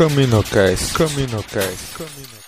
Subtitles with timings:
[0.00, 2.40] CaminoCast, CaminoCast, Camino.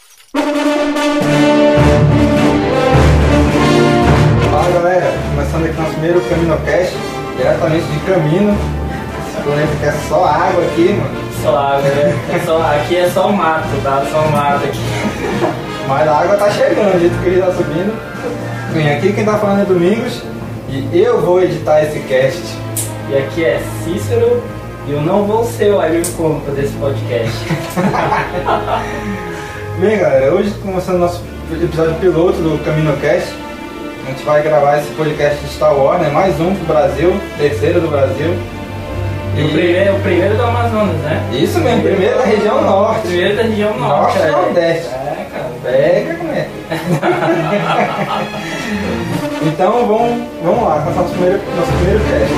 [4.50, 6.96] Fala galera, começando aqui nosso primeiro CaminoCast,
[7.36, 8.56] diretamente de Camino.
[9.28, 11.14] Esse planeta que é só água aqui, mano.
[11.42, 12.18] Só água, né?
[12.32, 14.02] É só, aqui é só mato, tá?
[14.10, 14.80] Só mato aqui.
[15.86, 18.72] Mas a água tá chegando, do jeito que ele tá subindo.
[18.72, 20.22] Bem, aqui quem tá falando é Domingos
[20.70, 22.40] e eu vou editar esse cast.
[23.10, 24.42] E aqui é Cícero
[24.88, 27.32] eu não vou ser o alívio cômico desse podcast.
[29.78, 33.34] Bem galera, hoje começando nosso episódio piloto do CaminoCast.
[34.04, 36.10] A gente vai gravar esse podcast de Star Wars, né?
[36.10, 38.36] Mais um pro Brasil, terceiro do Brasil.
[39.36, 41.22] E o primeiro, o primeiro do Amazonas, né?
[41.32, 43.06] Isso mesmo, primeiro da região norte.
[43.06, 44.02] Primeiro da região norte.
[44.02, 44.30] Norte e é.
[44.30, 44.88] Nordeste.
[44.88, 45.50] É, cara.
[45.62, 46.48] Pega como é.
[49.46, 52.34] então vamos, vamos lá, começar nosso primeiro, nosso primeiro cast.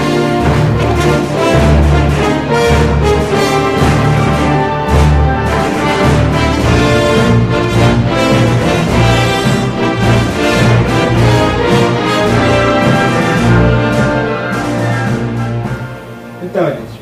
[16.54, 17.00] Então, gente,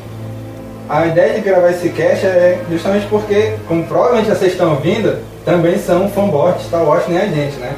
[0.89, 5.77] a ideia de gravar esse cast é justamente porque, como provavelmente vocês estão ouvindo, também
[5.77, 7.71] são fanboys de Star Wars, nem a gente, né?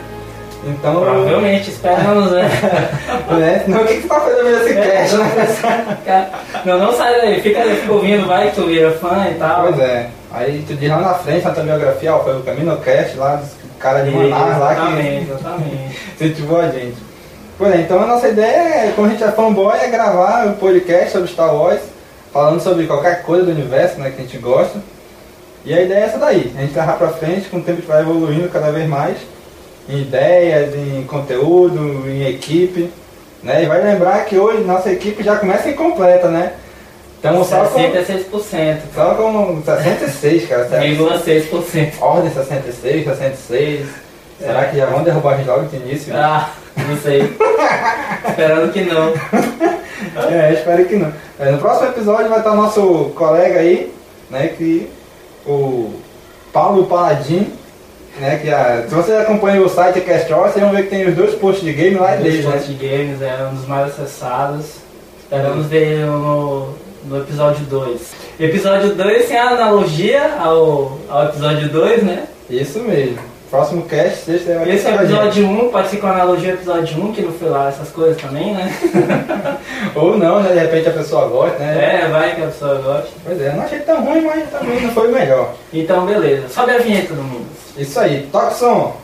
[0.66, 2.50] Então, Provavelmente, esperamos, né?
[3.30, 3.64] né?
[3.68, 6.32] Não, o que, que você tá fazendo nesse cast, né?
[6.64, 9.64] Não, não sai daí, fica, fica ouvindo, vai que tu vira fã e tal.
[9.64, 10.08] Pois é.
[10.32, 13.50] Aí tu diz lá na frente, na tua biografia, ó, foi o CaminoCast lá, dos
[13.80, 15.98] cara de Manaus lá Exatamente, que exatamente.
[16.16, 17.15] incentivou a gente.
[17.58, 20.54] Pois é, então a nossa ideia, é, como a gente é fanboy, é gravar um
[20.56, 21.80] podcast sobre Star Wars,
[22.34, 24.80] falando sobre qualquer coisa do universo, né, que a gente gosta.
[25.64, 27.82] E a ideia é essa daí, a gente levar pra frente, com o tempo a
[27.82, 29.18] gente vai evoluindo cada vez mais,
[29.88, 32.92] em ideias, em conteúdo, em equipe,
[33.42, 33.64] né?
[33.64, 36.54] E vai lembrar que hoje nossa equipe já começa incompleta, né?
[37.20, 38.78] Então só com, 66%.
[38.94, 40.70] só com 66, cara.
[40.70, 41.94] 0,6%.
[42.02, 44.05] Ordem 66, 66.
[44.40, 46.14] Será que já vão derrubar a gente logo de início?
[46.16, 47.22] Ah, não sei.
[48.28, 49.14] Esperando que não.
[50.30, 51.12] É, espero que não.
[51.40, 53.94] É, no próximo episódio vai estar o nosso colega aí,
[54.30, 54.90] né, que
[55.46, 55.94] o
[56.52, 57.52] Paulo Paladin,
[58.20, 61.16] né, que a, se você acompanha o site Castro, vocês vão ver que tem os
[61.16, 62.52] dois posts de game lá dele, né?
[62.52, 64.66] pontos de games é um dos mais acessados.
[65.22, 66.70] Esperamos ver ele no,
[67.06, 68.02] no episódio 2.
[68.40, 72.28] Episódio 2 tem a analogia ao, ao episódio 2, né?
[72.50, 73.35] Isso mesmo.
[73.50, 77.14] Próximo cast, sexta Esse é ter episódio 1, pode ser com analogia ao episódio 1,
[77.14, 78.72] que não foi lá essas coisas também, né?
[79.96, 80.52] Ou não, né?
[80.52, 82.02] De repente a pessoa gosta, né?
[82.04, 83.10] É, vai que a pessoa gosta.
[83.24, 85.54] Pois é, não achei tão ruim, mas também não foi o melhor.
[85.72, 86.50] Então, beleza.
[86.50, 87.46] Sobe a vinheta do mundo.
[87.78, 88.98] Isso aí, toca o som.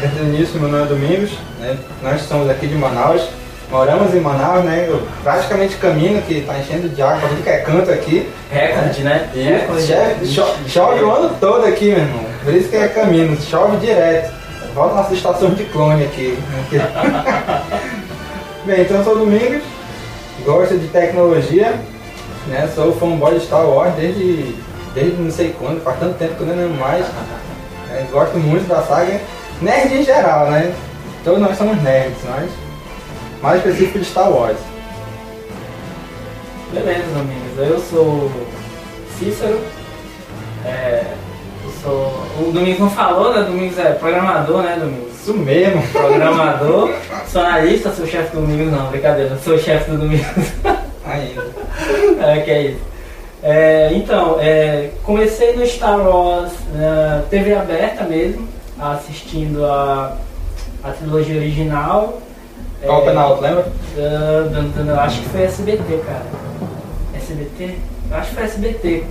[0.00, 1.30] Prestei no início, meu nome é Domingos,
[1.60, 1.76] né?
[2.02, 3.22] nós somos aqui de Manaus,
[3.70, 4.86] moramos em Manaus, né?
[4.88, 8.28] Eu praticamente caminho, que tá enchendo de água, tudo que é canto aqui.
[8.50, 9.28] Recorde, né?
[9.86, 12.24] Chove, cho- chove o ano todo aqui, meu irmão.
[12.42, 14.32] Por isso que é caminho, chove direto.
[14.74, 16.38] Volta nossa estação de clone aqui.
[18.64, 19.62] Bem, então eu sou o Domingos,
[20.44, 21.74] gosto de tecnologia,
[22.46, 22.68] né?
[22.74, 24.54] Sou fanboy de Star Wars desde,
[24.94, 27.04] desde não sei quando, faz tanto tempo que eu nem lembro mais.
[27.92, 29.20] É, gosto muito da saga.
[29.60, 30.74] Nerd em geral, né?
[31.22, 32.50] Todos nós somos nerds, nós.
[33.42, 34.56] Mais específico de Star Wars.
[36.72, 37.58] Beleza, amigos.
[37.58, 38.30] Eu sou
[39.18, 39.60] Cícero.
[40.64, 41.04] É,
[41.64, 42.26] eu sou.
[42.38, 43.42] O Domingos não falou, né?
[43.42, 45.12] Domingos é programador, né, Domingos?
[45.20, 45.82] Isso mesmo.
[45.88, 46.94] Programador.
[47.28, 49.36] sou analista, sou chefe do Domingos, não, brincadeira.
[49.44, 50.26] Sou chefe do Domingos.
[51.04, 51.46] Ainda.
[52.24, 52.80] é, que é isso.
[53.42, 58.46] É, então, é, comecei no Star Wars na TV aberta mesmo,
[58.82, 60.16] assistindo a,
[60.82, 62.20] a trilogia original.
[62.82, 63.66] Qual o canal, lembra?
[63.98, 66.22] Ah, dan- dan- acho que foi SBT, cara.
[67.14, 67.76] SBT?
[68.10, 69.04] Acho que foi SBT.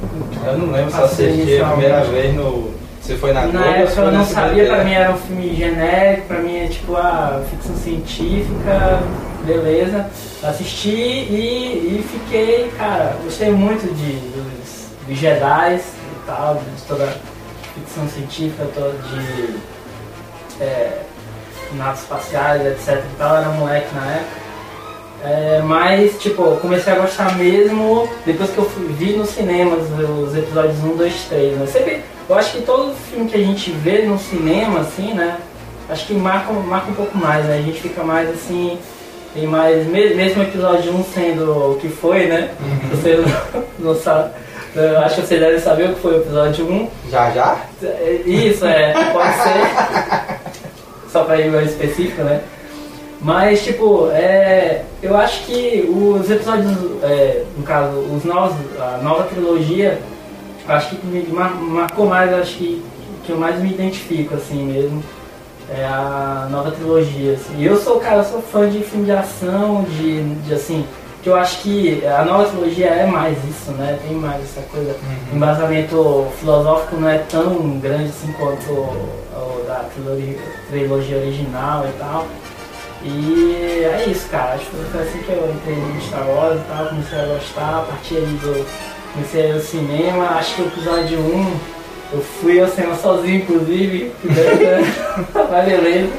[0.46, 2.74] Eu não lembro se assisti a primeira vez no.
[3.02, 6.28] Se foi na Globo Na época eu não sabia, pra mim era um filme genérico,
[6.28, 9.00] pra mim é tipo a ficção científica,
[9.46, 10.06] beleza.
[10.44, 17.08] Assisti e, e fiquei, cara, gostei muito de, dos, dos Jedi e tal, de toda
[17.90, 19.56] ficção científica, toda de
[20.62, 21.00] é,
[21.74, 24.40] naves espaciais, etc e tal, era moleque na época.
[25.22, 29.80] É, mas, tipo, eu comecei a gostar mesmo depois que eu fui, vi nos cinemas
[30.24, 31.68] os episódios 1, 2, 3, né?
[31.68, 35.38] Sempre, eu acho que todo filme que a gente vê no cinema, assim, né?
[35.90, 37.58] Acho que marca, marca um pouco mais, né?
[37.58, 38.78] A gente fica mais, assim,
[39.34, 42.52] Tem mais, me- mesmo o episódio 1 sendo o que foi, né?
[42.92, 43.64] Você não,
[43.94, 44.32] não sabe.
[44.76, 46.88] Eu acho que você deve saber o que foi o episódio 1.
[47.10, 47.58] Já já?
[48.26, 50.40] Isso, é, pode ser.
[51.12, 52.42] Só pra ir mais específico, né?
[53.22, 56.72] Mas, tipo, é, eu acho que os episódios,
[57.04, 60.00] é, no caso, os novos, a nova trilogia,
[60.68, 62.82] eu acho que me mar- marcou mais, acho que,
[63.26, 65.04] que eu mais me identifico, assim mesmo,
[65.70, 67.34] é a nova trilogia.
[67.34, 67.56] Assim.
[67.58, 70.86] E eu sou, cara, eu sou fã de filme de ação, de, de assim,
[71.30, 74.00] que eu acho que a nova trilogia é mais isso, né?
[74.02, 74.96] Tem mais essa coisa.
[75.32, 80.38] O embasamento filosófico não é tão grande assim quanto o, da trilogia,
[80.70, 82.28] trilogia original e tal.
[83.04, 84.56] E é isso, cara.
[84.56, 87.78] Acho que foi assim que eu entrei no Star Wars e tal, comecei a gostar,
[87.78, 88.90] a partir ali do.
[89.14, 91.60] Comecei a ir ao cinema, acho que o episódio 1
[92.14, 94.28] eu fui ao cinema sozinho, inclusive, que?
[95.50, 96.10] Mas beleza.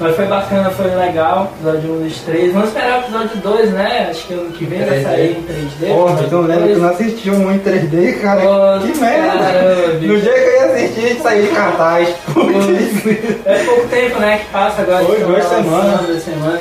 [0.00, 2.52] Mas foi bacana, foi legal, episódio 1 dos 3.
[2.54, 4.06] Vamos esperar o episódio 2, né?
[4.10, 5.02] Acho que ano que vem vai 3D.
[5.02, 5.94] sair em 3D.
[5.94, 6.78] Porra, não lembra que 2.
[6.78, 8.40] não assistiu um em 3D, cara?
[8.40, 9.38] Pô, que merda!
[9.38, 12.08] caramba, no dia que eu ia assistir, a gente saiu de cartaz.
[13.44, 15.04] É pouco tempo, né, que passa agora.
[15.04, 16.06] Foi duas tá lançando, semanas.
[16.06, 16.60] Duas semanas.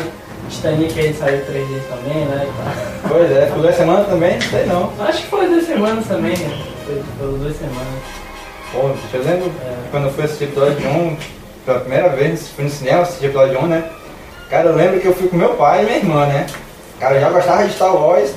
[0.49, 2.47] Titanic aí saiu 3D também, né?
[3.07, 4.33] Pois é, ficou duas semanas também?
[4.33, 4.93] Não sei não.
[5.07, 6.57] Acho que foi duas semanas também, né?
[6.85, 8.01] Foi, foi duas semanas.
[8.73, 9.73] Pô, bicho, eu lembro É.
[9.91, 11.17] quando eu fui assistir episódio 1,
[11.69, 13.83] pela primeira vez, fui no cinema assistir episódio 1, né?
[14.49, 16.47] Cara, eu lembro que eu fui com meu pai e minha irmã, né?
[16.99, 18.31] Cara, eu já gostava de Star Wars.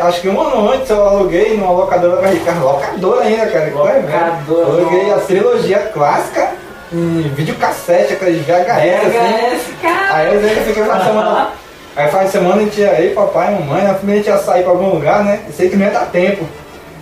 [0.00, 3.64] Acho que um ano antes eu aluguei numa locadora, cara, locadora ainda, cara.
[3.64, 3.76] velho.
[3.76, 6.50] Locadora, Eu aluguei a trilogia clássica
[6.92, 9.18] em videocassete, aqueles VHS, assim.
[9.18, 10.14] VHS, cara!
[10.14, 11.48] Aí eu lembro que fiquei uma semana.
[11.96, 14.62] Aí de semana a gente ia aí, papai, mamãe, na primeira a gente ia sair
[14.62, 15.40] pra algum lugar, né?
[15.52, 16.46] Sei que não ia dar tempo.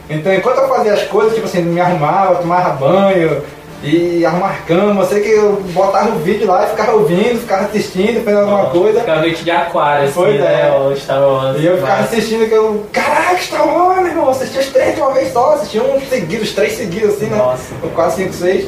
[0.09, 3.43] Então enquanto eu fazia as coisas, tipo assim, me arrumava, tomava banho
[3.82, 7.65] e arrumar cama, eu sei que eu botava o vídeo lá e ficava ouvindo, ficava
[7.65, 9.00] assistindo, fazendo alguma coisa.
[9.00, 10.69] Ficava que de aquário, assim, Pois né?
[10.69, 10.79] é.
[10.79, 11.59] O Star Wars.
[11.59, 12.85] E eu ficava Mas- assistindo que eu.
[12.93, 16.43] Caraca, Star Wars, meu irmão, assisti os três de uma vez só, assisti um seguido,
[16.43, 17.37] os três seguidos assim, né?
[17.38, 17.62] Nossa.
[17.82, 18.67] O 4, 5, 6.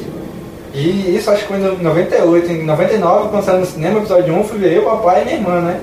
[0.74, 4.44] E isso acho que foi em 98, em 99, quando saiu no cinema, episódio 1,
[4.44, 5.80] fui ver eu, papai e minha irmã, né?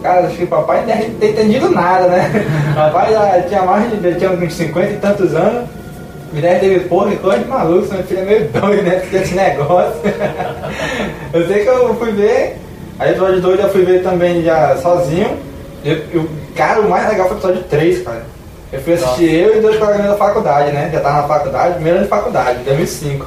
[0.00, 2.46] Cara, acho que o papai não deve ter entendido nada, né?
[2.76, 5.68] papai já tinha mais de, tinha uns 50 e tantos anos.
[6.32, 9.00] Me deve ter porra, coisa de maluco, meu filho é meio doido, né?
[9.00, 10.00] Porque esse negócio.
[11.32, 12.56] eu sei que eu fui ver,
[12.98, 15.36] aí episódio 2 eu fui ver também já sozinho.
[15.84, 18.22] Eu- cara, o mais legal foi o episódio 3, cara.
[18.72, 20.90] Eu fui assistir eu e dois colegas da faculdade, né?
[20.92, 23.26] Já tava na faculdade, primeiro ano de faculdade, 2005.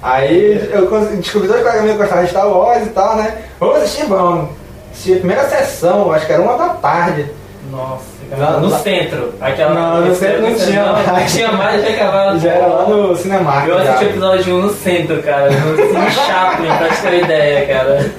[0.00, 3.38] Aí eu descobri dois colegas meus que gostavam de Star Wars e tal, né?
[3.58, 4.50] Vamos assistir, vamos.
[4.92, 7.26] Assisti a primeira sessão, acho que era uma da tarde.
[7.70, 8.04] Nossa,
[8.36, 9.34] No lá- centro.
[9.40, 11.32] Aquela Não, no centro não tinha Não, mais.
[11.32, 12.40] tinha mais de acabado.
[12.40, 13.68] Já era lá no Cinemark.
[13.68, 15.50] Eu assisti o episódio 1 no centro, cara.
[15.50, 18.10] No Cine Chaplin, pra te ter uma ideia, cara.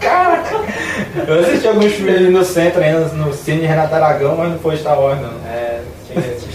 [0.00, 0.56] Caraca!
[1.26, 4.98] Eu assisti alguns filmes no centro, ainda no Cine Renato Aragão, mas não foi Star
[4.98, 5.30] Wars, não.
[5.50, 6.49] É, tinha que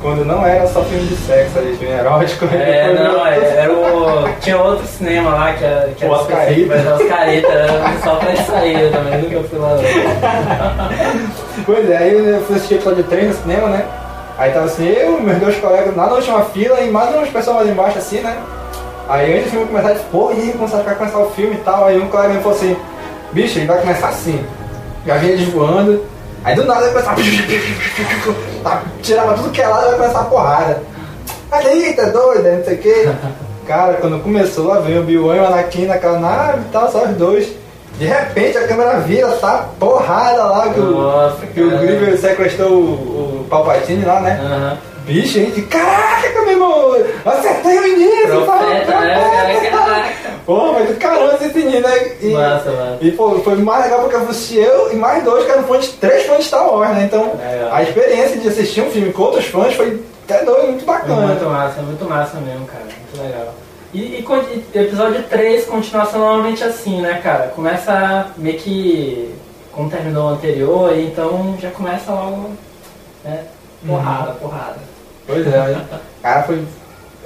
[0.00, 2.44] Quando não era só filme de sexo ali, filme erótico.
[2.54, 4.28] É, depois não, eu- é, era o.
[4.40, 5.88] Tinha outro cinema lá que era.
[5.96, 6.50] Que O era Oscarita.
[6.50, 9.76] específico, Mas era Oscarita, era só pra sair também, nunca fui lá.
[11.66, 13.84] Pois é, aí eu fui assistir o episódio 3 no cinema, né?
[14.38, 17.56] Aí tava assim, eu, meus dois colegas lá na última fila e mais umas pessoas
[17.56, 18.36] mais embaixo assim, né?
[19.08, 21.54] Aí antes do filme começar, eu disse, pô, e aí, começar vai começar o filme
[21.56, 21.86] e tal.
[21.86, 22.76] Aí um colega me falou assim,
[23.32, 24.40] bicho, ele vai começar assim.
[25.04, 26.04] Já vinha eles voando,
[26.44, 27.16] aí do nada vai começar.
[28.72, 30.82] a- Tirava tudo que é lado e vai começar a porrada.
[31.50, 32.56] Mas aí, tá doido, né?
[32.58, 33.08] não sei o quê.
[33.66, 37.04] Cara, quando começou lá veio o Bill e o Anakin naquela nave e tal, só
[37.04, 37.48] os dois.
[37.98, 41.78] De repente a câmera vira, tá porrada lá que o, Nossa, que o.
[41.78, 44.40] Grievous sequestrou o, o Palpatine lá, né?
[44.42, 44.78] Aham.
[45.08, 46.92] Bicho, a gente, caraca, meu irmão,
[47.24, 48.58] acertei o início, tá?
[48.58, 49.14] Profeta, né?
[49.54, 50.08] Profeta, Caraca.
[50.44, 52.12] Pô, mas do caramba esse menino, né?
[52.22, 55.50] E, Massa, e pô, foi mais legal porque eu assisti eu e mais dois que
[55.50, 57.04] eram fãs, de- três fãs de Star Wars, né?
[57.04, 57.68] Então, Legal.
[57.72, 61.26] a experiência de assistir um filme com outros fãs foi até doido, muito bacana.
[61.26, 62.84] muito massa, muito massa mesmo, cara.
[62.84, 63.54] Muito legal.
[63.94, 67.48] E, e episódio 3, continuação normalmente assim, né, cara?
[67.48, 69.34] Começa meio que
[69.72, 72.50] como terminou o anterior, então já começa logo,
[73.24, 73.44] né?
[73.86, 74.76] Porrada, porrada.
[75.28, 75.76] Pois é, aí,
[76.22, 76.58] cara, foi,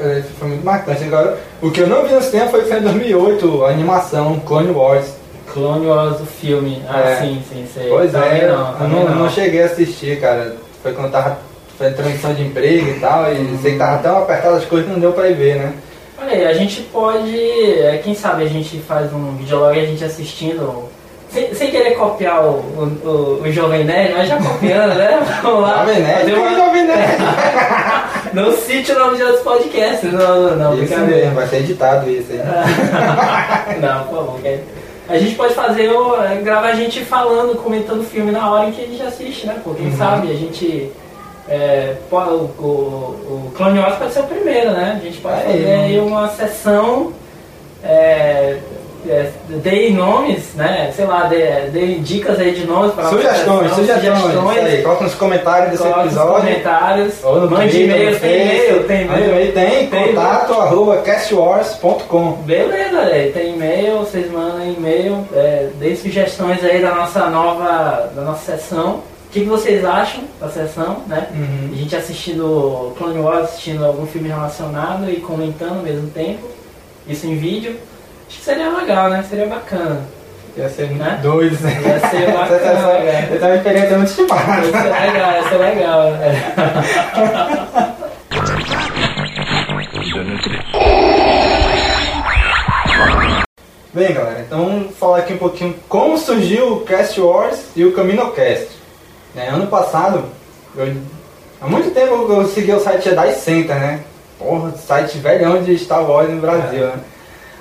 [0.00, 1.04] é, foi muito marcante.
[1.04, 4.72] Agora, o que eu não vi no cinema foi foi em 2008, a animação Clone
[4.72, 5.06] Wars.
[5.52, 6.82] Clone Wars, o filme.
[6.88, 7.16] Ah, É.
[7.16, 7.88] sim, sim, sei.
[7.88, 10.56] Pois Também é, não, eu também não, não cheguei a assistir, cara.
[10.82, 11.38] Foi quando tava
[11.78, 14.92] fazendo transição de emprego e tal, e sei que tava tão apertado as coisas que
[14.92, 15.72] não deu pra ir ver, né?
[16.20, 17.38] Olha aí, a gente pode.
[17.38, 20.88] é, Quem sabe a gente faz um videolog a gente assistindo.
[21.32, 25.18] Sem, sem querer copiar o, o, o, o Jovem Nerd, mas já copiando, né?
[25.42, 25.78] Vamos lá.
[25.78, 27.16] Jovem Nerd, é Jovem Nerd?
[28.34, 30.82] Não cite o nome de outros podcasts, não, não, não.
[30.82, 32.38] Isso mesmo, vai ser editado isso aí.
[33.80, 34.40] não, por favor.
[35.08, 38.68] A gente pode fazer, o- é, gravar a gente falando, comentando o filme na hora
[38.68, 39.56] em que a gente assiste, né?
[39.62, 39.96] Pô, quem Uhum.
[39.98, 40.90] sabe a gente.
[41.48, 44.98] É, o, o, o Clone Wars pode ser o primeiro, né?
[44.98, 47.12] A gente pode É, fazer aí uma sessão.
[47.84, 48.56] É,
[49.08, 50.92] é, dê nomes, né?
[50.94, 54.18] Sei lá, dê, dê dicas aí de nomes para Sugestões, sugestões.
[54.18, 56.40] Isso aí, coloca nos comentários desse nos episódio.
[56.42, 57.14] comentários.
[57.24, 59.52] Ou no Mande e-mail, tem e-mail, tem e-mail.
[59.52, 62.32] tem, Tem contato arroba castwars.com.
[62.44, 63.32] Beleza, velho.
[63.32, 68.94] Tem e-mail, vocês mandam e-mail, é, deem sugestões aí da nossa nova, da nossa sessão.
[69.28, 71.26] O que, que vocês acham da sessão, né?
[71.34, 71.70] Uhum.
[71.72, 76.46] A gente assistindo Clone Wars, assistindo algum filme relacionado e comentando ao mesmo tempo.
[77.08, 77.76] Isso em vídeo.
[78.32, 79.22] Acho que seria legal, né?
[79.28, 80.00] Seria bacana.
[80.56, 81.18] Ia ser Né?
[81.22, 81.80] doido, né?
[81.84, 83.34] Ia ser bacana, velho.
[83.34, 86.10] Eu tava experiência muito Ia ser legal, ia ser legal.
[86.12, 86.52] né?
[93.94, 97.92] Bem, galera, então vamos falar aqui um pouquinho como surgiu o Cast Wars e o
[97.92, 98.68] CaminoCast.
[99.34, 100.24] Né, ano passado,
[100.76, 100.96] eu-
[101.60, 104.00] há muito tempo eu segui o site Jedi Center, né?
[104.38, 106.94] Porra, site velhão de Star Wars no Brasil, né?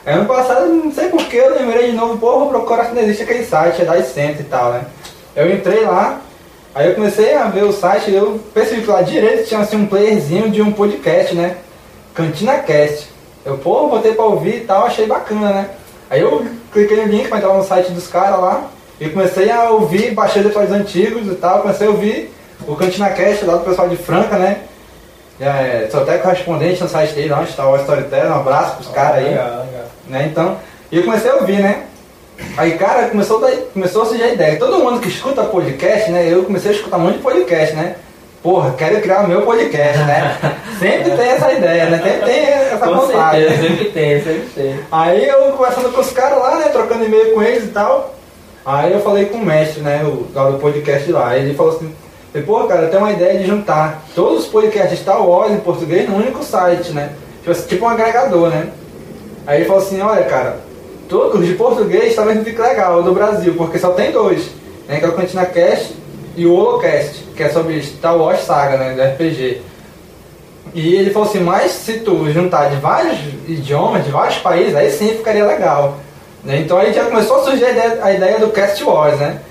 [0.06, 3.02] Aí, ano passado, não sei porquê, eu lembrei de novo, porra, vou procurar se não
[3.02, 4.86] existe aquele site Jedi Center e tal, né?
[5.36, 6.20] Eu entrei lá,
[6.74, 9.86] aí eu comecei a ver o site eu percebi que lá direito tinha assim, um
[9.86, 11.58] playerzinho de um podcast, né?
[12.16, 13.10] Cantina Cast.
[13.46, 15.70] Eu, pô, botei pra ouvir e tal, achei bacana, né?
[16.10, 19.70] Aí eu cliquei no link pra entrar no site dos caras lá e comecei a
[19.70, 22.34] ouvir, baixei os episódios antigos e tal, comecei a ouvir
[22.68, 24.62] o Cantina Cast lá do pessoal de Franca, né?
[25.40, 29.18] É, sou até correspondente no site dele lá, Star Wars Storyteller, um abraço pros caras
[29.18, 29.86] aí Legal, legal.
[30.08, 30.28] né?
[30.32, 30.58] Então,
[30.92, 31.84] e eu comecei a ouvir, né?
[32.58, 34.58] Aí, cara, começou, daí, começou a surgir a ideia.
[34.60, 36.28] Todo mundo que escuta podcast, né?
[36.32, 37.96] Eu comecei a escutar muito de podcast, né?
[38.44, 40.38] Porra, quero criar o meu podcast, né?
[40.80, 42.02] Sempre tem essa ideia, né?
[42.04, 43.38] Sempre tem essa Com vontade.
[43.44, 44.80] certeza, sempre tem, sempre tem.
[44.92, 46.70] Aí eu conversando com os caras lá, né?
[46.70, 48.16] Trocando e-mail com eles e tal.
[48.66, 50.02] Aí eu falei com o mestre, né?
[50.04, 51.38] O lá do podcast lá.
[51.38, 51.94] Ele falou assim,
[52.40, 56.16] pô, cara, tenho uma ideia de juntar todos os podcasts Star Wars em português num
[56.16, 57.12] único site, né?
[57.40, 58.70] Tipo, assim, tipo um agregador, né?
[59.46, 60.62] Aí ele falou assim, olha, cara,
[61.10, 64.50] todos os de português talvez não fique legal, do Brasil, porque só tem dois,
[64.88, 65.00] né?
[65.00, 65.94] Que é o Cantina Cast
[66.38, 68.94] e o Holocast, que é sobre Star Wars Saga, né?
[68.94, 69.62] Do RPG.
[70.74, 74.90] E ele falou assim, mas se tu juntar de vários idiomas, de vários países, aí
[74.90, 75.98] sim ficaria legal.
[76.46, 76.60] Né?
[76.60, 79.42] Então aí já começou a surgir a ideia, a ideia do Cast Wars, né?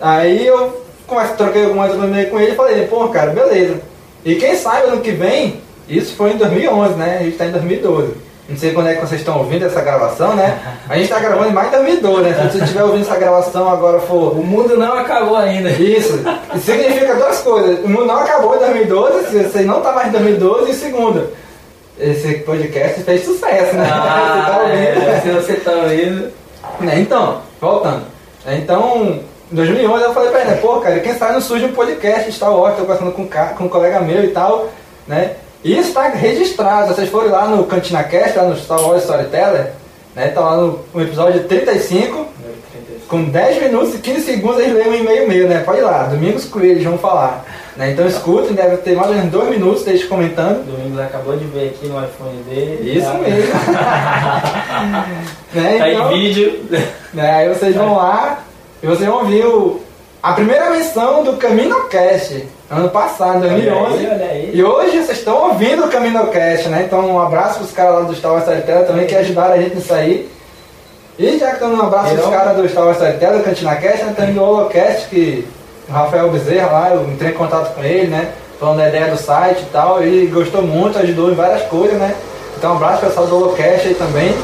[0.00, 3.80] Aí eu conversa, troquei algumas e-mail com ele e falei, pô, cara, beleza.
[4.24, 7.18] E quem sabe ano que vem, isso foi em 2011, né?
[7.20, 8.14] A gente tá em 2012.
[8.46, 10.58] Não sei quando é que vocês estão ouvindo essa gravação, né?
[10.86, 12.34] A gente tá gravando em mais de 2012, né?
[12.34, 15.70] Se você estiver ouvindo essa gravação agora for O mundo não acabou ainda.
[15.70, 16.20] isso.
[16.54, 17.82] Isso significa duas coisas.
[17.82, 21.28] O mundo não acabou em 2012, se você não tá mais em 2012, e segundo,
[21.98, 23.88] esse podcast fez sucesso, né?
[23.90, 25.08] Ah, você tá ouvindo.
[25.08, 26.32] é, se você tá ouvindo.
[26.80, 28.02] Né, Então, voltando.
[28.46, 29.20] Então,
[29.54, 32.32] em 2011 eu falei pra ele, né, pô, cara, quem sabe não surge um podcast
[32.32, 34.68] Star Wars, tô conversando com, um com um colega meu e tal,
[35.06, 35.34] né?
[35.62, 39.02] E isso tá registrado, se vocês forem lá no Cantina Cast, lá no Star Wars
[39.02, 39.70] Storyteller,
[40.16, 40.26] né?
[40.28, 42.26] Tá lá no, no episódio 35,
[43.06, 45.62] com 10 minutos e 15 segundos eles leem um e-mail meu, né?
[45.64, 47.44] Pode ir lá, Domingos Coelhos vão falar.
[47.76, 47.90] Né?
[47.92, 50.64] Então escutem, deve ter mais ou menos 2 minutos deles comentando.
[50.64, 52.98] Domingos acabou de ver aqui no iPhone dele.
[52.98, 53.54] Isso Tá- mesmo.
[55.54, 55.78] né?
[55.78, 56.60] Tá Então, em vídeo.
[57.12, 57.30] né?
[57.36, 58.43] Aí vocês vão lá
[58.84, 59.80] e vocês vão ouvir o,
[60.22, 63.72] a primeira menção do CaminoCast, ano passado, 2011.
[63.80, 64.50] Olha aí, olha aí.
[64.52, 66.84] E hoje vocês estão ouvindo o CaminoCast, né?
[66.86, 69.76] Então um abraço pros caras lá do Star Wars Storyteller também que ajudaram a gente
[69.76, 70.28] nisso aí.
[71.18, 73.76] E já que estamos um abraço pros Eu- caras do Star Wars Storyteller, do Cantina
[73.76, 74.14] Cast, né?
[74.16, 75.46] Também do Holocast, que
[75.88, 78.32] o Rafael Bezerra lá, eu entrei em contato com ele, né?
[78.60, 82.14] Falando da ideia do site e tal, e gostou muito, ajudou em várias coisas, né?
[82.58, 84.34] Então um abraço pessoal do Holocast aí também.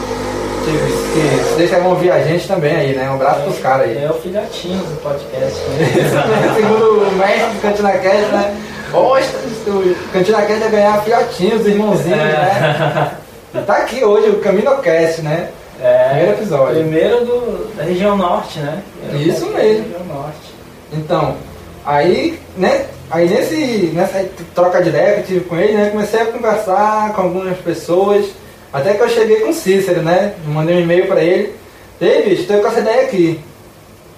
[0.64, 3.10] Que, que deixa vão ouvir a gente também aí, né?
[3.10, 4.04] Um abraço pros caras aí.
[4.04, 5.58] É o filhotinho do podcast.
[5.58, 6.54] Né?
[6.54, 8.56] Segundo o mestre do Cantina Cast, né?
[8.90, 9.30] Poxa,
[9.66, 13.12] o Cantina Cast ia ganhar filhotinhos, irmãozinhos, né?
[13.54, 15.48] E tá aqui hoje o CaminoCast, né?
[15.82, 16.80] É, Primeiro episódio.
[16.82, 18.82] Primeiro do, da região norte, né?
[19.14, 19.84] Isso mesmo.
[19.84, 20.54] Região norte.
[20.92, 21.36] Então,
[21.84, 22.86] aí, né?
[23.10, 24.24] Aí nesse, nessa
[24.54, 25.90] troca de ideia que eu tive com ele, né?
[25.90, 28.26] Comecei a conversar com algumas pessoas,
[28.72, 30.34] até que eu cheguei com o Cícero, né?
[30.46, 31.54] Mandei um e-mail pra ele.
[32.00, 33.40] Ei, bicho, tô com essa ideia aqui.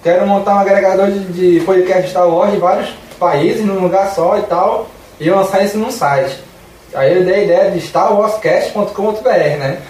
[0.03, 4.37] Quero montar um agregador de, de podcast Star Wars de vários países num lugar só
[4.37, 6.37] e tal, e lançar isso num site.
[6.93, 9.81] Aí eu dei a ideia de starwarscast.com.br, né?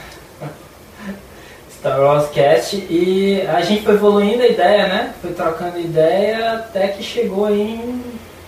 [1.80, 5.14] Star Wars Cast e a gente foi evoluindo a ideia, né?
[5.22, 8.02] Foi trocando ideia até que chegou em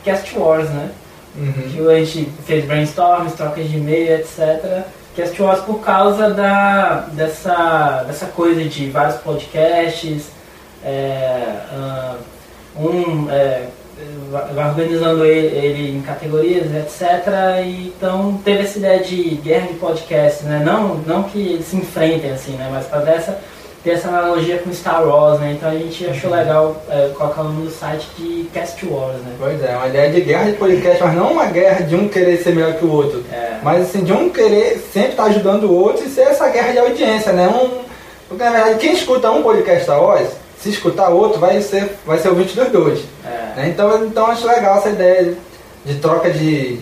[0.03, 0.91] Cast Wars, né?
[1.35, 1.69] Uhum.
[1.69, 4.85] Que a gente fez brainstorms, trocas de e-mail, etc.
[5.15, 10.27] Cast Wars por causa da, dessa, dessa coisa de vários podcasts,
[10.83, 12.15] é, ah,
[12.77, 13.67] um é,
[14.29, 17.27] vai organizando ele, ele em categorias, etc.
[17.65, 20.61] E, então teve essa ideia de guerra de podcasts, né?
[20.65, 22.69] Não, não que eles se enfrentem assim, né?
[22.71, 23.39] Mas para dessa
[23.85, 25.53] ter essa analogia com Star Wars, né?
[25.53, 29.31] Então a gente achou legal é, colocar o nome do site de Cast Wars, né?
[29.39, 32.37] Pois é, uma ideia de guerra de podcast, mas não uma guerra de um querer
[32.37, 33.23] ser melhor que o outro.
[33.31, 33.44] É.
[33.65, 36.77] Mas assim, de um querer sempre estar ajudando o outro e ser essa guerra de
[36.77, 37.47] audiência, né?
[37.47, 37.83] Um,
[38.29, 40.29] porque na verdade quem escuta um podcast Star Wars,
[40.59, 42.99] se escutar outro, vai ser, vai ser ouvinte dos dois.
[43.25, 43.29] É.
[43.55, 43.69] né?
[43.69, 45.33] Então, então acho legal essa ideia
[45.83, 46.79] de troca de,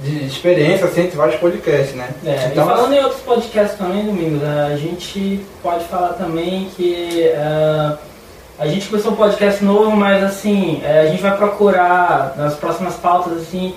[0.00, 2.08] de experiência assim, entre vários podcasts, né?
[2.26, 7.30] É, então, e falando em outros podcasts também, Domingos, a gente pode falar também que
[7.36, 7.96] ah,
[8.58, 12.94] a gente começou um podcast novo, mas assim, é, a gente vai procurar nas próximas
[12.94, 13.72] pautas assim,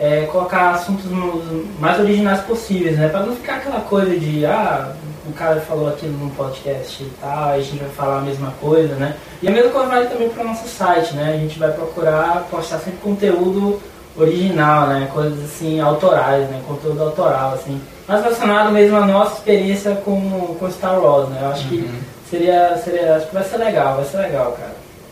[0.00, 1.04] é, colocar assuntos
[1.78, 3.08] mais originais possíveis, né?
[3.08, 4.92] Pra não ficar aquela coisa de ah,
[5.28, 8.52] o cara falou aquilo num podcast e tal, aí a gente vai falar a mesma
[8.60, 9.14] coisa, né?
[9.42, 11.34] E a mesma coisa vale também para o nosso site, né?
[11.34, 13.78] A gente vai procurar postar sempre conteúdo
[14.16, 15.08] original, né?
[15.12, 16.60] Coisas assim, autorais, né?
[16.66, 17.80] Conteúdo autoral, assim.
[18.08, 21.40] Mas relacionado mesmo à nossa experiência com, com Star Wars, né?
[21.42, 22.00] Eu acho que Uhum.
[22.28, 23.16] seria, seria.
[23.16, 24.69] Acho que vai ser legal, vai ser legal, cara.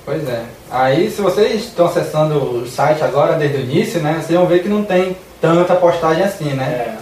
[0.08, 0.42] Pois é.
[0.70, 4.14] Aí, se vocês estão acessando o site agora desde o início, né?
[4.14, 6.64] Vocês vão ver que não tem tanta postagem assim, né?
[6.64, 6.94] É.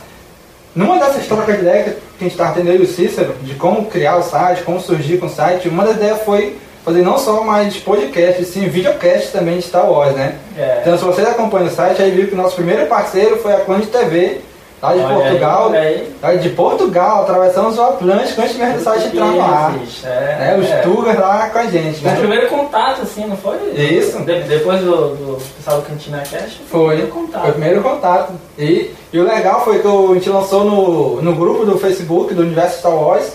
[0.75, 3.86] Numa dessas trocas de ideia que a gente estava tendo aí o Cícero, de como
[3.86, 7.44] criar o site, como surgir com o site, uma das ideias foi fazer não só
[7.44, 10.34] mais podcast, sim videocast também de Star Wars, né?
[10.58, 10.78] É.
[10.80, 13.60] Então se vocês acompanham o site, aí viu que o nosso primeiro parceiro foi a
[13.60, 14.40] Clã de TV,
[14.83, 15.71] lá de Olha Portugal.
[15.73, 16.16] aí, aí.
[16.23, 19.75] Lá de Portugal, atravessamos o Atlântico antes mesmo do site entrar no ar.
[19.76, 20.52] Existe, Né?
[20.54, 20.76] É, Os é.
[20.78, 22.16] Tugas lá com a gente, O né?
[22.16, 23.56] primeiro contato, assim, não foi?
[23.75, 24.18] Isso.
[24.21, 27.52] De- depois do, do pessoal do Cantina Cash, Foi, o primeiro foi o contato.
[27.52, 28.33] primeiro contato.
[28.59, 32.35] E, e o legal foi que o- a gente lançou no, no grupo do Facebook
[32.35, 33.33] do Universo Star Wars.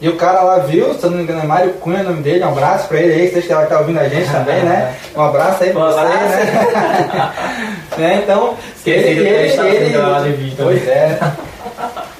[0.00, 2.22] E o cara lá viu, se eu não me engano é Mário Cunha o nome
[2.22, 4.96] dele, um abraço pra ele aí, que vocês que tá ouvindo a gente também, né?
[5.16, 6.18] Um abraço aí pra você, abraço.
[6.18, 7.32] né?
[7.98, 8.20] né?
[8.24, 11.18] Então, Esqueci do que a gente tava fazendo lá de vídeo Pois é.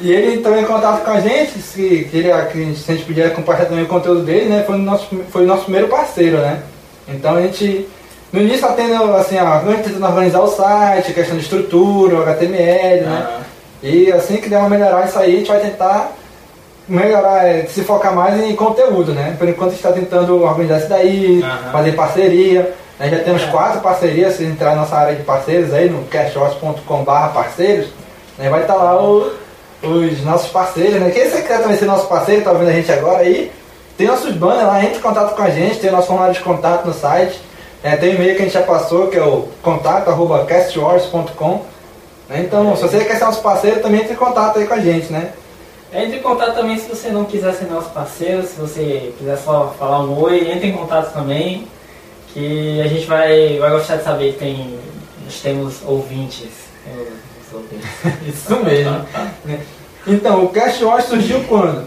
[0.00, 3.06] E ele entrou em contato com a gente, se, que, ele, que se a gente
[3.06, 4.64] podia compartilhar também o conteúdo dele, né?
[4.66, 6.60] Foi o nosso, foi o nosso primeiro parceiro, né?
[7.08, 7.88] Então a gente,
[8.32, 12.22] no início tá tendo, assim, ó, a gente tentando organizar o site, questão de estrutura,
[12.22, 13.26] HTML, né?
[13.28, 13.40] Ah,
[13.82, 16.12] E assim que der uma melhorar isso aí, a gente vai tentar
[16.88, 19.34] melhorar, é, se focar mais em conteúdo, né?
[19.38, 21.72] Por enquanto a gente está tentando organizar isso daí, Aham.
[21.72, 22.74] fazer parceria.
[23.00, 23.46] Nós já temos É.
[23.46, 27.88] quatro parcerias, se entrar na nossa área de parceiros aí no cashos.com.br parceiros,
[28.38, 28.48] né?
[28.48, 29.32] vai estar lá o-
[29.82, 31.10] os nossos parceiros, né?
[31.10, 33.50] Quem você quer também ser nosso parceiro, tá ouvindo a gente agora aí,
[33.98, 36.40] tem nossos banners lá, entre em contato com a gente, tem o nosso formulário de
[36.42, 37.40] contato no site,
[37.82, 37.96] né?
[37.96, 41.62] tem o e-mail que a gente já passou, que é o contato.castwars.com.
[42.28, 42.40] Né?
[42.46, 45.12] Então, se você quer ser nosso parceiro, também entre em contato aí com a gente,
[45.12, 45.30] né?
[45.92, 49.74] Entre em contato também se você não quiser ser nosso parceiro, se você quiser só
[49.78, 51.66] falar um oi, entre em contato também,
[52.32, 54.78] que a gente vai, vai gostar de saber que tem,
[55.24, 56.48] nós temos ouvintes.
[56.84, 57.88] Temos ouvintes.
[58.26, 59.04] Isso mesmo.
[60.06, 61.84] Então, o Cast Wars surgiu quando?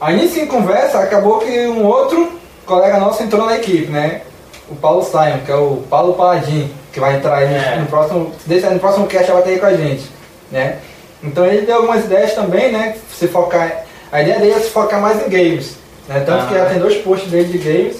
[0.00, 2.32] A início em conversa, acabou que um outro
[2.64, 4.22] colega nosso entrou na equipe, né?
[4.70, 7.76] O Paulo Simon, que é o Paulo Paladin, que vai entrar aí no- É.
[7.76, 8.32] no próximo.
[8.46, 10.04] Desse, no próximo cast vai ter aí com a gente.
[10.52, 10.78] Né?
[11.22, 12.96] Então ele deu algumas ideias também, né?
[13.18, 13.84] Se focar.
[14.12, 15.76] A ideia dele é se focar mais em games.
[16.06, 16.20] Né?
[16.20, 16.58] Tanto que Ah.
[16.58, 17.96] já tem dois posts dele de games.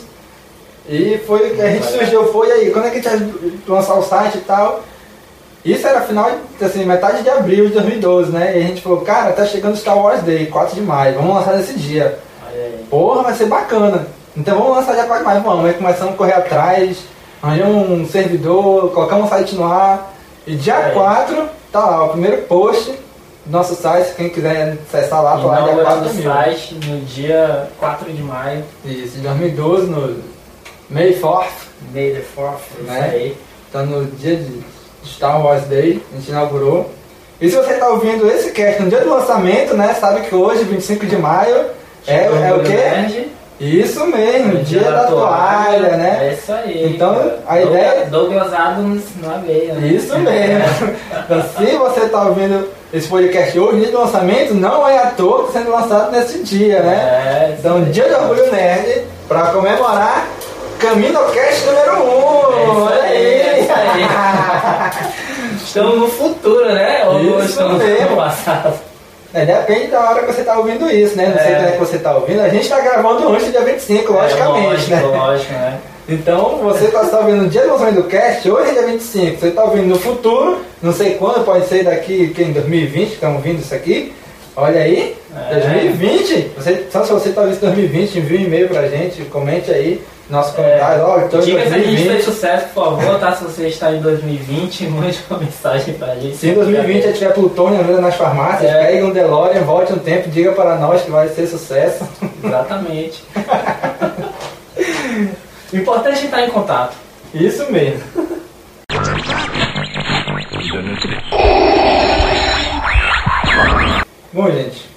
[0.88, 3.34] E foi que a gente surgiu, foi aí, quando é que a gente
[3.66, 4.82] lançar o site e tal?
[5.64, 6.30] Isso era final,
[6.62, 8.56] assim, metade de abril de 2012, né?
[8.56, 11.56] E a gente falou, cara, tá chegando Star Wars Day, 4 de maio, vamos lançar
[11.56, 12.18] nesse dia.
[12.88, 14.06] Porra, vai ser bacana.
[14.36, 15.66] Então vamos lançar já 4 de maio, vamos.
[15.66, 16.98] Aí começamos a correr atrás,
[17.42, 20.14] arranjamos um servidor, colocamos um site no ar.
[20.46, 20.90] E dia É.
[20.92, 22.90] 4, tá lá, o primeiro post
[23.44, 26.32] do nosso site, quem quiser acessar lá, tá lá dia Inaugurando 4 o mil.
[26.32, 30.37] site no dia 4 de maio, Isso, de 2012, no
[30.90, 33.10] May 4th, May the 4th, isso Né?
[33.12, 33.36] aí.
[33.68, 34.62] Então no dia de
[35.04, 36.90] Star Wars Day, a gente inaugurou.
[37.40, 39.94] E se você está ouvindo esse cast no dia do lançamento, né?
[40.00, 41.66] Sabe que hoje, 25 de maio,
[42.06, 42.72] é, é o quê?
[42.72, 43.28] Nerd,
[43.60, 46.18] Isso mesmo, dia, da toalha, né?
[46.28, 46.92] É isso aí.
[46.94, 47.38] Então, cara.
[47.46, 49.74] a ideia- Douglas Adams na veia.
[49.74, 49.86] né?
[49.88, 50.94] Isso mesmo.
[51.24, 55.42] Então, se você está ouvindo esse podcast hoje, dia do lançamento, não é à toa
[55.42, 56.94] que está sendo lançado nesse dia, né?
[56.96, 60.26] É, Então, dia de orgulho nerd, para comemorar
[60.78, 61.98] CaminoCast número 1.
[61.98, 62.88] Um.
[62.90, 67.04] É isso aí, é isso Estamos no futuro, né?
[67.06, 68.10] Ou Isso estamos mesmo.
[68.10, 68.74] no passado?
[69.34, 71.26] É, depende da hora que você está ouvindo isso, né?
[71.26, 71.56] Não sei É.
[71.56, 72.40] quando é que você está ouvindo.
[72.40, 75.02] A gente está gravando antes do dia 25, logicamente, é, lógico, né?
[75.18, 75.78] lógico, né?
[76.08, 79.40] Então, você está tá ouvindo no dia do lançamento do cast, hoje é dia 25.
[79.40, 83.14] Você está ouvindo no futuro, não sei quando, pode ser daqui, que em 2020, que
[83.14, 84.14] estão ouvindo isso aqui.
[84.56, 85.14] Olha aí,
[85.50, 85.54] É.
[85.60, 86.52] 2020.
[86.56, 90.02] Você, só se você está ouvindo em 2020, envie um e-mail pra gente, comente aí,
[90.30, 91.04] nosso comentário.
[91.04, 92.24] Ó, estou em Diga se a gente fez 2020.
[92.24, 93.32] sucesso, por favor, tá?
[93.32, 96.36] Se você está em 2020, mande uma mensagem pra gente.
[96.36, 98.86] Se em 2020 já tiver plutônio venda nas farmácias, É.
[98.86, 102.06] pegue um DeLorean, volte um tempo, diga para nós que vai ser sucesso.
[102.44, 103.22] Exatamente.
[105.72, 106.94] o importante é estar em contato.
[107.34, 108.02] Isso mesmo.
[114.32, 114.88] Bom, gente,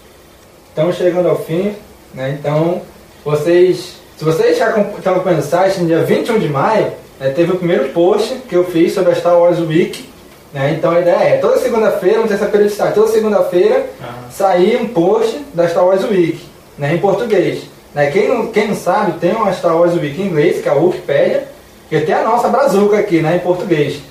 [0.69, 1.73] estamos chegando ao fim,
[2.13, 2.37] né?
[2.39, 2.81] Então,
[3.23, 7.53] vocês, se vocês já estão acompanhando o site, no dia 21 de maio, né, teve
[7.53, 10.07] o primeiro post que eu fiz sobre a Star Wars Week,
[10.53, 10.75] né?
[10.77, 13.89] Então a ideia é, toda segunda-feira, não tem essa periodicidade, toda segunda-feira
[14.29, 16.39] sair um post da Star Wars Week,
[16.77, 17.63] né, em português.
[17.95, 18.11] Né?
[18.11, 20.75] Quem, não, quem não sabe, tem uma Star Wars Week em inglês, que é a
[20.75, 21.47] Wikipedia,
[21.89, 24.01] e tem a nossa Brazuca aqui, né, em português.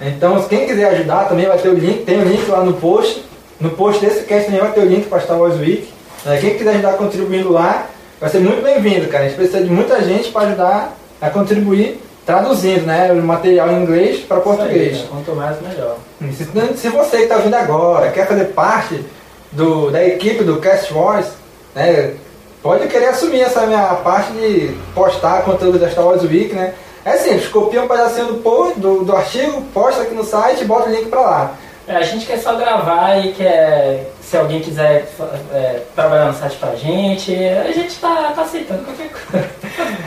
[0.00, 3.24] Então, quem quiser ajudar, também vai ter o link, tem o link lá no post.
[3.60, 5.88] No post desse cast também vai ter o link para Star Wars Week.
[6.24, 6.38] Né?
[6.40, 7.86] Quem quiser ajudar contribuindo lá,
[8.20, 9.24] vai ser muito bem-vindo, cara.
[9.24, 13.82] A gente precisa de muita gente para ajudar a contribuir traduzindo né, o material em
[13.82, 14.98] inglês para português.
[14.98, 15.08] Aí, né?
[15.10, 15.96] Quanto mais, melhor.
[16.32, 19.04] Se, se você que está ouvindo agora quer fazer parte
[19.50, 21.26] do, da equipe do Cast Wars,
[21.74, 22.14] né,
[22.62, 26.74] pode querer assumir essa minha parte de postar conteúdo da Star Wars Week, né?
[27.04, 30.90] É simples, copia um pedacinho do, do, do artigo, posta aqui no site e bota
[30.90, 31.54] o link para lá.
[31.90, 35.08] É, a gente quer só gravar e quer, se alguém quiser
[35.52, 39.50] é, trabalhar no site pra gente, a gente tá, tá aceitando qualquer coisa.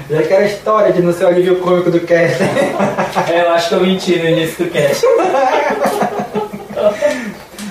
[0.09, 2.41] E aquela história de não ser o alívio cômico do cast.
[3.29, 5.05] É, eu acho que eu menti no início do cast.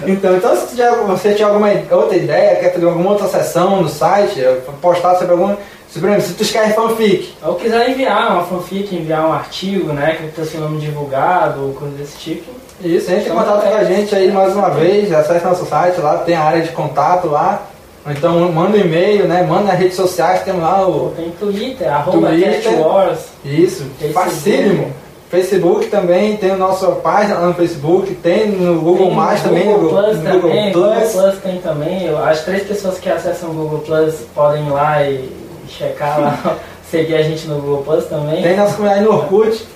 [0.06, 4.42] então, então se você tiver alguma outra ideia, quer fazer alguma outra sessão no site,
[4.82, 5.56] postar sobre algum.
[5.94, 10.28] Exemplo, se tu escreve fanfic, Ou quiser enviar uma fanfic, enviar um artigo, né, que
[10.28, 12.50] tem seu nome divulgado, coisa desse tipo.
[12.82, 13.84] Isso, entre em contato com a é.
[13.84, 17.62] gente aí mais uma vez, acesse nosso site lá, tem a área de contato lá.
[18.04, 19.44] Ou então manda um e-mail, né?
[19.44, 21.12] Manda nas redes sociais, tem lá o.
[21.14, 22.62] Tem Twitter, arroba Twitter.
[22.62, 23.20] CastWars.
[23.44, 24.12] Isso, Facebook.
[24.12, 24.92] facílimo.
[25.30, 29.48] Facebook também, tem a nossa página lá no Facebook, tem no Google Tem Mais no
[29.48, 31.12] também, Google Plus no também, Google Google Plus.
[31.12, 32.08] Plus tem também.
[32.26, 35.41] As três pessoas que acessam o Google Plus podem ir lá e
[35.72, 36.56] checar lá,
[36.90, 38.42] seguir a gente no Google Plus também.
[38.42, 39.66] Tem nossa comunidade no Orkut.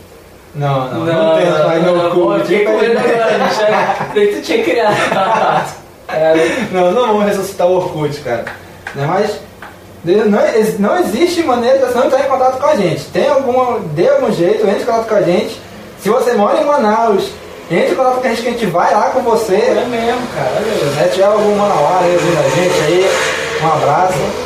[0.54, 2.56] Não, não, não, tem nossa comunidade no Orkut.
[2.56, 3.48] agora.
[4.08, 5.74] Falei que tu tinha criado.
[6.70, 8.44] Não, não vamos ressuscitar o Orkut, cara.
[8.94, 9.40] Né, Mas
[10.04, 10.36] não,
[10.78, 13.04] não existe maneira de você não entrar em contato com a gente.
[13.06, 15.60] Tem alguma, dê algum jeito, entre em contato com a gente.
[16.00, 17.28] Se você mora em Manaus,
[17.68, 19.56] entre em contato com a gente que a gente vai lá com você.
[19.56, 21.04] é mesmo, cara.
[21.04, 23.10] Se tiver algum manauara aí ouvindo a gente aí,
[23.62, 24.45] um abraço.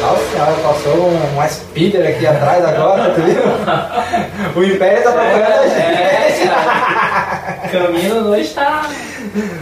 [0.00, 3.42] Nossa senhora, passou um, speeder aqui atrás agora, tu viu?
[4.56, 6.48] O Império tá procurando a É, gente.
[6.48, 7.68] cara.
[7.70, 8.88] Camilo não está.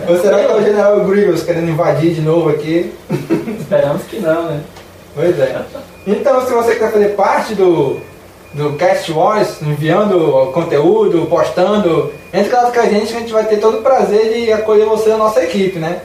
[0.09, 2.93] Ou será que é o General Grievous querendo invadir de novo aqui?
[3.61, 4.61] Esperamos que não, né?
[5.15, 5.61] Pois é.
[6.07, 8.01] Então, se você quer fazer parte do,
[8.55, 13.45] do Cast Wars, enviando conteúdo, postando, entre contato com a gente que a gente vai
[13.45, 15.99] ter todo o prazer de acolher você na nossa equipe, né?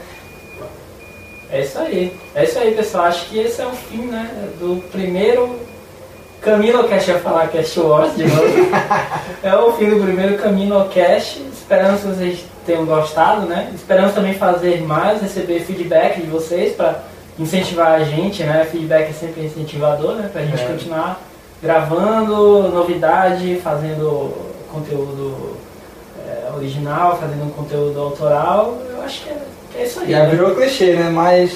[1.54, 2.12] É isso aí.
[2.34, 3.04] É isso aí, pessoal.
[3.04, 4.28] Acho que esse é o fim, né?
[4.58, 5.56] Do primeiro
[6.40, 8.42] Camino Cast, eu ia falar Cast Wars de novo.
[9.40, 11.40] é o fim do primeiro Camino Cast.
[11.52, 13.70] Esperamos que vocês tenham gostado, né?
[13.72, 17.02] Esperamos também fazer mais, receber feedback de vocês para
[17.38, 18.66] incentivar a gente, né?
[18.68, 20.28] Feedback é sempre incentivador, né?
[20.32, 20.66] Pra gente É.
[20.66, 21.20] continuar
[21.62, 25.56] gravando novidade, fazendo conteúdo
[26.26, 28.76] é, original, fazendo um conteúdo autoral.
[28.90, 29.38] Eu acho que é,
[29.76, 30.10] é isso aí.
[30.10, 30.30] Já né?
[30.30, 31.10] virou clichê, né?
[31.10, 31.52] Mas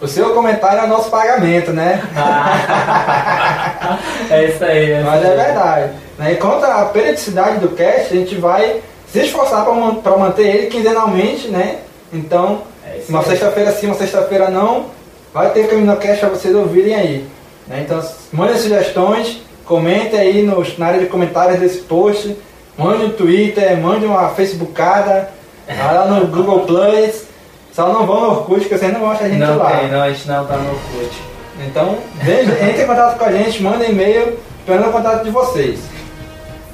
[0.00, 2.02] o seu comentário é nosso pagamento, né?
[4.30, 4.92] é isso aí.
[4.92, 5.36] É Mas isso é aí.
[5.36, 5.92] verdade.
[6.18, 6.32] Né?
[6.32, 8.80] E quanto à periodicidade do cast, a gente vai
[9.10, 11.78] se esforçar para manter ele quinzenalmente, né?
[12.12, 14.86] Então, É uma sexta-feira sim, uma sexta-feira não,
[15.32, 17.26] vai ter CaminoCast para vocês ouvirem aí.
[17.66, 17.82] né?
[17.84, 18.02] Então,
[18.32, 22.36] mandem sugestões, comentem aí nos, na área de comentários desse post,
[22.76, 25.30] mande no Twitter, mande uma Facebookada,
[25.66, 27.29] vai lá no Google Plus.
[27.72, 29.70] Só não vão no Orkut, que vocês não vão achar a gente Não lá.
[29.70, 31.22] tem, não, a gente não tá no Orkut.
[31.66, 35.78] Então, veja, entre em contato com a gente, manda e-mail, esperando o contato de vocês.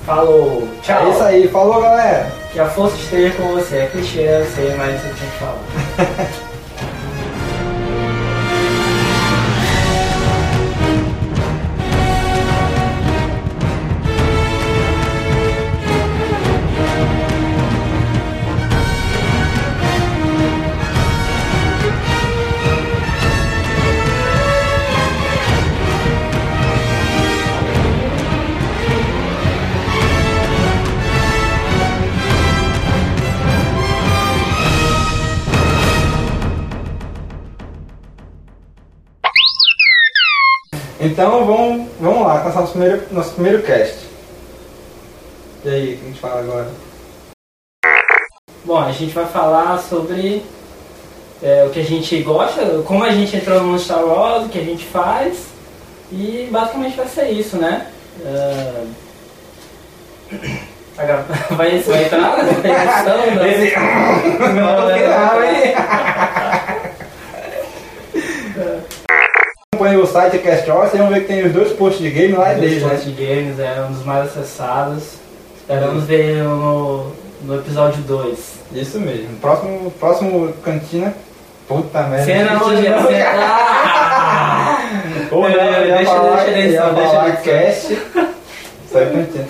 [0.07, 1.07] Falou, tchau.
[1.07, 2.31] É isso aí, falou galera!
[2.53, 3.79] Que a força esteja com você.
[3.79, 6.31] É clichê, eu sei, mas você tinha que falar.
[41.07, 43.97] Então vamos, vamos lá, começar nosso primeiro, nosso primeiro cast.
[45.65, 46.69] E aí, o que a gente fala agora?
[48.65, 50.43] Bom, a gente vai falar sobre
[51.43, 54.59] é, o que a gente gosta, como a gente entrou no Star Wars, o que
[54.59, 55.47] a gente faz.
[56.11, 57.87] E basicamente vai ser isso, né?
[60.97, 63.65] Gra- Vai, vai entrar na edição, né?
[63.65, 63.77] Esse...
[64.55, 65.07] Não, né?
[65.07, 65.75] Não, hein?
[69.87, 72.33] Acompanhe o site Cast Wars, vocês vão ver que tem os dois posts de game
[72.35, 72.89] lá Os deles, né?
[72.91, 75.03] Post Games é um dos mais acessados.
[75.61, 78.39] Esperamos ver no, no episódio 2.
[78.73, 79.37] Isso mesmo.
[79.41, 81.15] Próximo, próximo cantina.
[81.69, 82.25] Puta merda.
[82.25, 84.79] Cena Não, hoje, não, cena.
[85.31, 87.45] Ou não, eu ia deixa- falar, deixa ia deixa a falar edição.
[87.45, 87.93] cast.
[87.93, 89.45] Isso aí é cantina.